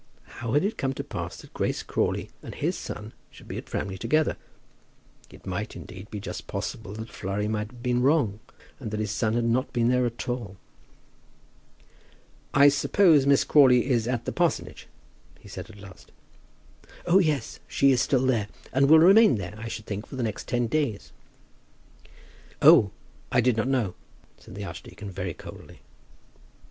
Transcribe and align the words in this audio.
How 0.37 0.53
had 0.53 0.63
it 0.63 0.79
come 0.79 0.93
to 0.95 1.03
pass 1.03 1.37
that 1.37 1.53
Grace 1.53 1.83
Crawley 1.83 2.31
and 2.41 2.55
his 2.55 2.75
son 2.75 3.13
should 3.29 3.47
be 3.47 3.59
at 3.59 3.69
Framley 3.69 3.99
together? 3.99 4.35
It 5.29 5.45
might, 5.45 5.75
indeed, 5.75 6.09
be 6.09 6.19
just 6.19 6.47
possible 6.47 6.93
that 6.93 7.11
Flurry 7.11 7.47
might 7.47 7.67
have 7.69 7.83
been 7.83 8.01
wrong, 8.01 8.39
and 8.79 8.89
that 8.89 8.99
his 8.99 9.11
son 9.11 9.35
had 9.35 9.43
not 9.43 9.71
been 9.71 9.89
there 9.89 10.07
at 10.07 10.27
all. 10.27 10.57
"I 12.51 12.67
suppose 12.67 13.27
Miss 13.27 13.43
Crawley 13.43 13.91
is 13.91 14.07
at 14.07 14.25
the 14.25 14.31
parsonage?" 14.31 14.87
he 15.39 15.47
said 15.47 15.69
at 15.69 15.77
last. 15.79 16.11
"Oh, 17.05 17.19
yes; 17.19 17.59
she 17.67 17.91
is 17.91 18.01
still 18.01 18.25
there, 18.25 18.47
and 18.73 18.89
will 18.89 18.97
remain 18.97 19.35
there 19.37 19.53
I 19.59 19.67
should 19.67 19.85
think 19.85 20.07
for 20.07 20.15
the 20.15 20.23
next 20.23 20.47
ten 20.47 20.65
days." 20.65 21.11
"Oh; 22.59 22.89
I 23.31 23.39
did 23.39 23.55
not 23.55 23.67
know," 23.67 23.93
said 24.39 24.55
the 24.55 24.65
archdeacon 24.65 25.11
very 25.11 25.35
coldly. 25.35 25.81